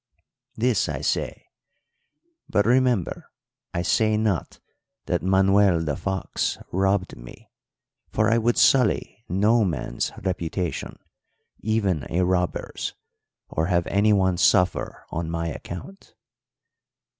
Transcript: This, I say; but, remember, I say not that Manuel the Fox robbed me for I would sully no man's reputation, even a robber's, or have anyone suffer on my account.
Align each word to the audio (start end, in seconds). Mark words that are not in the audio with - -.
This, 0.55 0.89
I 0.89 1.01
say; 1.01 1.45
but, 2.49 2.65
remember, 2.65 3.29
I 3.71 3.83
say 3.83 4.17
not 4.17 4.59
that 5.05 5.21
Manuel 5.21 5.79
the 5.83 5.95
Fox 5.95 6.57
robbed 6.71 7.15
me 7.15 7.51
for 8.09 8.27
I 8.27 8.39
would 8.39 8.57
sully 8.57 9.23
no 9.29 9.63
man's 9.63 10.11
reputation, 10.23 10.97
even 11.59 12.07
a 12.09 12.23
robber's, 12.25 12.95
or 13.47 13.67
have 13.67 13.85
anyone 13.85 14.37
suffer 14.37 15.05
on 15.11 15.29
my 15.29 15.49
account. 15.49 16.15